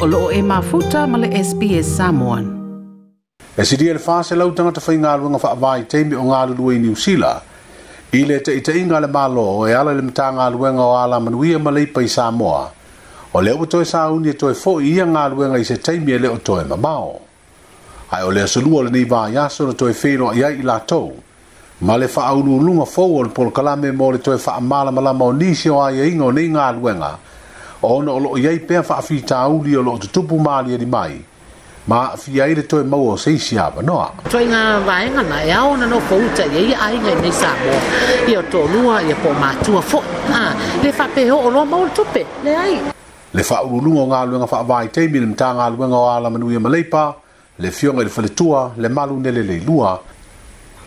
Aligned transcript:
o 0.00 0.06
loo 0.08 0.32
e 0.32 0.40
mafuta 0.40 1.04
male 1.06 1.28
le 1.28 1.40
SPS 1.44 1.84
Samoan. 1.84 2.44
E 3.54 3.64
si 3.64 3.76
dia 3.76 3.90
e 3.90 3.92
le 3.92 3.98
fase 3.98 4.32
lau 4.34 4.48
tangata 4.56 4.80
whai 4.80 4.96
ngā 4.96 5.10
luenga 5.20 5.36
wha 5.44 5.50
avai 5.52 5.82
teimi 5.92 6.16
o 6.16 6.24
ngā 6.24 6.38
luluwe 6.50 6.78
i 6.78 6.80
New 6.84 6.94
Zealand, 7.02 7.44
i 8.16 8.22
le 8.24 8.38
te 8.40 8.54
i 8.56 8.80
inga 8.80 9.00
le 9.04 9.10
malo 9.16 9.44
o 9.58 9.66
e 9.68 9.74
ala 9.76 9.92
le 9.92 10.00
mta 10.06 10.30
ngā 10.38 10.46
luenga 10.56 10.80
o 10.86 10.96
ala 11.00 11.18
manuia 11.20 11.60
ma 11.60 11.68
le 11.76 11.84
ipa 11.84 12.00
i 12.00 12.08
Samoa, 12.08 12.62
o 13.34 13.42
le 13.44 13.52
o 13.52 13.66
toi 13.66 13.84
sauni 13.84 14.32
e 14.32 14.36
toi 14.40 14.54
fo 14.54 14.78
ia 14.80 15.04
ngā 15.04 15.26
luenga 15.34 15.60
i 15.60 15.68
se 15.68 15.76
teimi 15.76 16.16
e 16.16 16.18
le 16.18 16.32
o 16.32 16.38
toi 16.38 16.64
mamao. 16.72 17.20
Ai 18.16 18.24
o 18.24 18.30
le 18.32 18.42
asolua 18.48 18.86
le 18.86 18.90
nei 18.96 19.04
vaa 19.04 19.28
yaso 19.28 19.66
na 19.66 19.72
toi 19.74 19.92
whenua 19.92 20.32
ia 20.34 20.48
i 20.48 20.62
la 20.62 20.78
tau, 20.80 21.12
ma 21.84 21.96
le 22.00 22.08
wha 22.14 22.24
aulu 22.24 22.56
lunga 22.64 22.88
fau 22.96 23.18
o 23.20 23.22
le 23.22 23.28
polo 23.28 23.50
kalame 23.52 23.92
mo 23.92 24.10
le 24.16 24.24
toi 24.24 24.40
wha 24.46 24.56
amala 24.62 24.88
malama 24.90 25.24
o 25.26 25.32
nisi 25.32 25.68
o 25.68 25.82
aia 25.82 26.04
e 26.08 26.14
inga 26.14 26.24
o 26.24 26.30
nei 26.32 26.48
ngā 26.48 26.72
luenga, 26.80 27.12
o 27.82 27.96
ona 27.96 28.12
o 28.12 28.18
loo 28.20 28.36
iai 28.38 28.58
pea 28.68 28.82
faafitauli 28.82 29.76
o 29.76 29.82
loo 29.82 29.98
tutupu 29.98 30.38
malialimai 30.40 31.08
mai 31.08 31.24
ma 31.88 31.96
a'afia 32.04 32.44
ai 32.44 32.54
le 32.54 32.62
toe 32.62 32.82
maua 32.84 33.12
o 33.14 33.18
seisi 33.24 33.54
avanoa 33.66 34.06
toaiga 34.30 34.62
vaega 34.88 35.22
na 35.30 35.38
e 35.48 35.52
ao 35.58 35.70
ona 35.74 35.86
no 35.92 35.98
fouta 36.08 36.44
ia 36.54 36.60
ia 36.68 36.78
aiga 36.86 37.10
i 37.12 37.20
nei 37.24 37.32
samoa 37.42 37.80
ia 38.30 38.38
o 38.38 38.42
tolua 38.52 38.94
ia 39.08 39.14
po 39.22 39.30
matua 39.42 39.80
foʻi 39.80 40.36
le 40.82 40.90
faapehoo 40.98 41.48
loa 41.54 41.64
mau 41.72 41.84
le 41.84 41.90
tupe 41.98 42.22
leai 42.46 42.74
le 43.36 43.42
faaululuga 43.48 44.00
o 44.00 44.06
galuega 44.14 44.46
faavaitaimi 44.52 45.16
e 45.18 45.20
le 45.20 45.26
matagaluega 45.32 45.96
o 46.02 46.06
alamanuia 46.16 46.60
ma 46.64 46.68
leipa 46.74 47.02
le 47.62 47.68
fioga 47.76 48.00
i 48.00 48.04
le 48.04 48.10
faletua 48.16 48.60
le 48.82 48.88
malu 48.96 49.14
nele 49.24 49.42
leilua 49.50 49.90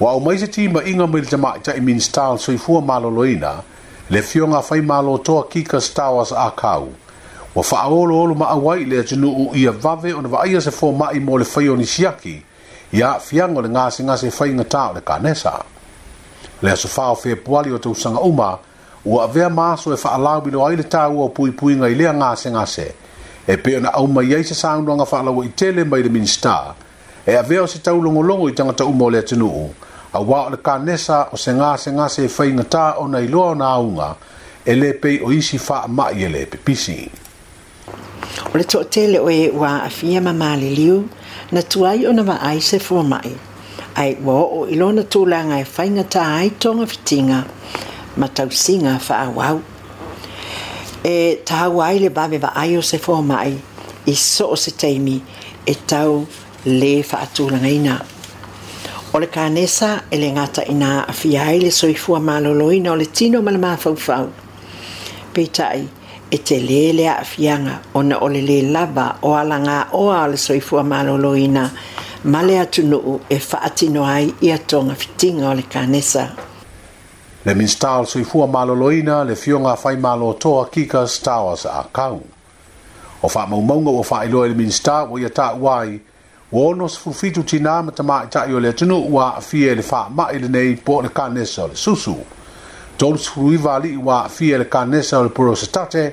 ua 0.00 0.08
aumai 0.10 0.34
mai 0.34 0.38
se 0.42 0.46
timaʻiga 0.54 1.04
mai 1.12 1.20
le 1.22 1.28
tamaʻitaʻi 1.34 1.80
minstal 1.88 2.34
soifua 2.46 2.80
maloloina 2.90 3.52
le 4.10 4.22
fionga 4.22 4.60
fai 4.62 4.80
malo 4.80 5.18
toa 5.18 5.44
kika 5.48 5.80
stawas 5.80 6.32
a 6.32 6.50
kau. 6.50 6.88
Wa 7.54 7.62
faa 7.62 7.86
olo 7.86 8.20
olo 8.22 8.34
maa 8.34 8.54
wai 8.54 8.84
le 8.84 8.98
atinu 9.00 9.30
u 9.30 9.50
ia 9.54 9.70
vave 9.70 10.14
ona 10.14 10.28
vaia 10.28 10.60
se 10.60 10.70
fō 10.70 10.92
mai 10.98 11.20
mo 11.20 11.38
le 11.38 11.44
fai 11.44 11.68
onisiaki 11.68 12.42
ia 12.92 13.14
fiango 13.22 13.62
le 13.62 13.68
ngāse 13.68 14.02
ngāse 14.02 14.30
fai 14.30 14.50
ngatao 14.50 14.94
le 14.94 15.00
kānesa. 15.00 15.52
Le 16.62 16.72
aso 16.72 16.88
fao 16.88 17.14
fe 17.14 17.36
puali 17.38 17.70
o 17.72 17.78
tau 17.78 17.94
sanga 17.94 18.18
uma 18.20 18.58
ua 19.06 19.24
avea 19.30 19.46
maso 19.50 19.92
e 19.92 19.96
faa 19.96 20.18
lau 20.18 20.40
bilo 20.42 20.66
aile 20.66 20.82
tau 20.82 21.22
o 21.22 21.28
pui 21.28 21.52
pui 21.54 21.76
ngai 21.78 21.94
lea 21.94 22.12
ngāse 22.12 22.50
ngāse 22.50 22.90
e 23.46 23.56
pe 23.56 23.76
ona 23.78 23.92
auma 23.94 24.22
iai 24.26 24.42
se 24.44 24.54
saunuanga 24.54 25.06
faa 25.06 25.22
lau 25.22 25.44
i 25.44 25.48
tele 25.54 25.84
mai 25.84 26.02
le 26.02 26.08
minister 26.08 26.74
e 27.26 27.36
avea 27.36 27.62
o 27.62 27.66
se 27.66 27.78
tau 27.78 28.02
longolongo 28.02 28.48
i 28.48 28.52
tangata 28.58 28.84
umo 28.84 29.08
le 29.10 29.18
atinu 29.22 29.46
u 29.48 29.70
a 30.12 30.18
wā 30.22 30.46
o 30.46 30.50
le 30.50 30.56
ka 30.58 30.78
nesa 30.82 31.20
o 31.32 31.36
se 31.38 31.52
ngā 31.54 31.68
se 31.78 31.90
ngā 31.94 32.06
se 32.10 32.24
whai 32.34 32.48
ngatā 32.54 32.86
o 32.98 33.06
nei 33.06 33.28
loa 33.30 33.52
o 33.52 33.54
nga 33.90 34.08
e 34.66 34.74
le 34.74 34.92
pei 35.02 35.20
o 35.22 35.30
isi 35.32 35.58
wha 35.68 35.84
a 35.84 35.88
mai 35.88 36.24
e 36.24 36.28
le 36.28 36.46
pepisi. 36.46 37.10
O 38.50 38.56
le 38.58 38.64
tōtele 38.66 39.20
o 39.22 39.30
e 39.30 39.50
wā 39.54 39.76
a 39.84 39.88
fia 39.90 40.20
mamā 40.20 40.56
le 40.60 40.70
liu, 40.74 40.96
na 41.52 41.62
tuai 41.62 42.06
o 42.08 42.12
na 42.12 42.22
wā 42.26 42.36
ai 42.42 42.58
se 42.60 42.78
fua 42.78 43.02
mai. 43.04 43.36
Ai 43.96 44.14
wā 44.18 44.36
o 44.58 44.66
ilo 44.66 44.90
na 44.92 45.02
tūlanga 45.06 45.60
e 45.62 45.66
whai 45.76 45.88
tā 46.02 46.26
ai 46.38 46.50
tonga 46.58 46.86
fitinga, 46.86 47.44
ma 48.16 48.26
tau 48.28 48.50
singa 48.50 48.98
wha 49.08 49.16
a 49.24 49.30
wau. 49.30 49.62
E 51.04 51.16
tā 51.46 51.70
wai 51.70 51.98
le 51.98 52.10
bawe 52.10 52.38
wā 52.38 52.50
ai 52.54 52.76
o 52.76 52.80
se 52.80 52.98
fua 52.98 53.22
mai, 53.22 53.54
i 54.06 54.14
so 54.16 54.50
o 54.50 54.54
se 54.56 54.70
teimi, 54.74 55.20
e 55.64 55.74
tau 55.86 56.26
le 56.64 56.96
wha 56.98 57.18
a 57.22 57.28
tūlanga 57.30 57.70
inaa. 57.70 58.04
O 59.12 59.18
le 59.18 59.26
kanesa 59.26 60.02
e 60.10 60.16
le 60.18 60.30
ngata 60.32 60.64
ina 60.64 61.08
afia 61.08 61.42
ai 61.42 61.58
le 61.60 61.70
soifua 61.70 62.20
maloloina 62.20 62.92
o 62.92 62.96
le 62.96 63.06
tino 63.06 63.42
ma 63.42 63.50
le 63.50 63.58
mafaufau. 63.58 64.28
Peitai, 65.34 65.82
e 66.30 66.36
te 66.42 66.56
lē 66.60 66.92
le 66.94 67.08
aafiaga 67.10 67.74
ona 67.98 68.20
o 68.22 68.28
le 68.28 68.40
lē 68.42 68.58
lava 68.74 69.06
o 69.22 69.34
alagaoa 69.34 70.18
o 70.24 70.26
le 70.30 70.36
soifua 70.36 70.84
maloloina 70.84 71.70
ma 72.24 72.40
e 72.42 72.46
le 72.46 72.58
atunuu 72.60 73.14
e 73.34 73.38
faatino 73.38 74.04
ai 74.06 74.32
ia 74.46 74.58
toga 74.58 74.94
fitiga 74.94 75.48
o 75.50 75.54
le 75.58 75.62
kanesa 75.62 76.24
le 77.44 77.54
minista 77.54 77.96
o 77.98 78.00
le 78.02 78.06
soifua 78.06 78.46
maloloina 78.46 79.24
le 79.24 79.34
fioga 79.34 79.74
fai 79.76 79.96
malotoa 79.96 80.66
kika 80.70 81.06
stawa 81.08 81.56
saakau 81.56 82.20
o 83.22 83.28
faamaumauga 83.28 83.90
ua 83.90 84.04
faailoa 84.04 84.46
i 84.46 84.48
le 84.50 84.54
minista 84.54 84.96
ua 85.10 85.18
ia 85.20 85.28
taʻua 85.30 85.72
ai 85.82 86.00
ua 86.52 86.66
ono 86.70 86.88
sefulufitu 86.88 87.42
tinā 87.42 87.74
ma 87.84 87.92
tamaitaʻi 87.92 88.50
e 88.50 88.54
o 88.54 88.60
le 88.60 88.68
atunuu 88.68 89.06
ua 89.14 89.24
aafia 89.36 89.72
i 89.72 89.74
le 89.76 89.82
faamaʻi 89.86 90.38
lenei 90.42 90.76
po 90.84 90.96
o 90.98 91.02
le 91.02 91.08
kanesa 91.08 91.62
o 91.62 91.66
le 91.68 91.76
susu 91.76 92.14
tolusefuluiva 92.98 93.74
alii 93.76 93.96
ua 93.96 94.14
aafia 94.24 94.56
i 94.56 94.58
le 94.58 94.64
kanesa 94.64 95.18
o 95.18 95.22
le 95.24 95.28
porosetate 95.28 96.04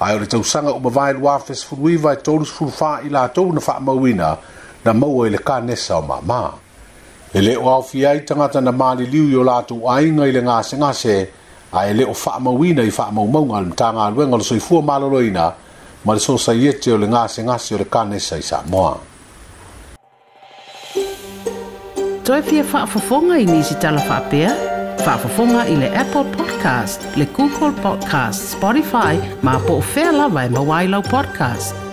ae 0.00 0.14
o 0.16 0.18
le 0.18 0.26
tausaga 0.26 0.72
uma 0.72 0.90
vaeluafesefuluiva 0.90 2.12
e 2.12 2.16
tolusefulufā 2.16 3.00
i 3.04 3.08
latou 3.12 3.52
na 3.52 3.60
faamauina 3.60 4.36
na 4.84 4.94
maua 4.94 5.26
i 5.26 5.30
le 5.30 5.38
kanesa 5.38 5.96
o 5.96 6.02
mamā 6.08 6.42
e 7.34 7.40
lē 7.40 7.56
o 7.60 7.68
aofia 7.70 8.10
ai 8.10 8.20
tagata 8.20 8.60
na 8.60 8.72
maliliu 8.72 9.28
i 9.32 9.36
o 9.36 9.44
latou 9.44 9.90
aiga 9.92 10.26
i 10.30 10.32
le 10.32 10.40
gasegase 10.42 11.26
ae 11.72 11.92
lē 11.92 12.06
o 12.10 12.14
faamauina 12.14 12.82
i 12.82 12.90
faamaumauga 12.90 13.60
le 13.60 13.66
matagaluega 13.68 14.34
o 14.34 14.38
le 14.38 14.44
soifua 14.44 14.80
malolōina 14.80 15.52
ma 16.04 16.14
le 16.14 16.20
sosaiete 16.20 16.92
o 16.92 16.96
le 16.96 17.06
gasegase 17.12 17.74
o 17.74 17.78
le 17.78 17.84
kanesa 17.84 18.36
i 18.40 18.42
samoa 18.42 18.98
toe 22.26 22.40
fia 22.42 22.64
whaafafonga 22.72 23.36
i 23.38 23.46
nisi 23.46 23.74
tala 23.78 24.00
whaapea? 24.02 24.50
Whaafafonga 25.06 25.64
i 25.70 25.76
le 25.76 25.90
Apple 25.98 26.24
Podcast, 26.34 27.04
le 27.16 27.24
Google 27.36 27.72
Podcast, 27.82 28.48
Spotify, 28.56 29.14
ma 29.44 29.58
po 29.66 29.78
o 29.78 29.84
whea 29.94 30.12
lawa 30.12 30.44
e 30.44 30.48
mawailau 30.48 31.02
podcast. 31.02 31.85